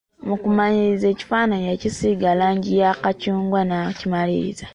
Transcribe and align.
Mukumaliriza 0.27 1.05
ekifananyi 1.13 1.67
yakisiiga 1.71 2.29
langi 2.39 2.69
eya 2.77 2.91
kakyungwa 3.03 3.61
nakimaliriza. 3.69 4.65